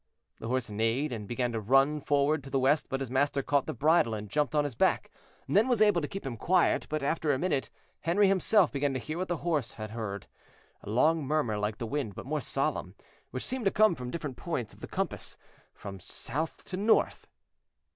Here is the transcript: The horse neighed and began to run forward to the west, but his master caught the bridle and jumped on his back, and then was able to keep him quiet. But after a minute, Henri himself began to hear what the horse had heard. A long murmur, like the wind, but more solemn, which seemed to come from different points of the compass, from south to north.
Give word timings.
The 0.39 0.47
horse 0.47 0.71
neighed 0.71 1.13
and 1.13 1.27
began 1.27 1.51
to 1.51 1.59
run 1.61 2.01
forward 2.01 2.43
to 2.43 2.49
the 2.49 2.57
west, 2.57 2.87
but 2.89 3.01
his 3.01 3.11
master 3.11 3.43
caught 3.43 3.67
the 3.67 3.73
bridle 3.75 4.15
and 4.15 4.31
jumped 4.31 4.55
on 4.55 4.63
his 4.63 4.73
back, 4.73 5.11
and 5.47 5.55
then 5.55 5.67
was 5.67 5.79
able 5.79 6.01
to 6.01 6.07
keep 6.07 6.25
him 6.25 6.37
quiet. 6.37 6.87
But 6.89 7.03
after 7.03 7.31
a 7.31 7.37
minute, 7.37 7.69
Henri 7.99 8.27
himself 8.27 8.71
began 8.71 8.93
to 8.95 8.99
hear 8.99 9.19
what 9.19 9.27
the 9.27 9.37
horse 9.45 9.73
had 9.73 9.91
heard. 9.91 10.25
A 10.81 10.89
long 10.89 11.23
murmur, 11.23 11.59
like 11.59 11.77
the 11.77 11.85
wind, 11.85 12.15
but 12.15 12.25
more 12.25 12.41
solemn, 12.41 12.95
which 13.29 13.45
seemed 13.45 13.65
to 13.65 13.69
come 13.69 13.93
from 13.93 14.09
different 14.09 14.37
points 14.37 14.73
of 14.73 14.79
the 14.79 14.87
compass, 14.87 15.37
from 15.71 15.99
south 15.99 16.63
to 16.65 16.77
north. 16.77 17.27